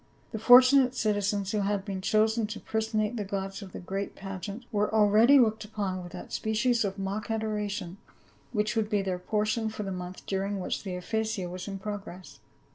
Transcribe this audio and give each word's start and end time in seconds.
The 0.31 0.39
fortunate 0.39 0.95
citizens 0.95 1.51
who 1.51 1.59
had 1.59 1.85
been 1.85 2.01
chosen 2.01 2.47
to 2.47 2.59
personate 2.59 3.17
the 3.17 3.23
gods 3.23 3.61
in 3.61 3.69
the 3.69 3.79
great 3.79 4.15
pageant, 4.15 4.65
were 4.71 4.91
already 4.91 5.37
looked 5.37 5.63
upon 5.63 6.01
with 6.01 6.11
that 6.13 6.33
species 6.33 6.83
of 6.83 6.97
mock 6.97 7.29
adoration 7.29 7.97
which 8.51 8.75
would 8.75 8.89
be 8.89 9.03
their 9.03 9.19
portion 9.19 9.69
for 9.69 9.83
the 9.83 9.91
month 9.91 10.25
during 10.25 10.59
which 10.59 10.81
the 10.81 10.95
Ephesia 10.95 11.47
was 11.47 11.67
in 11.67 11.77
progress. 11.77 12.39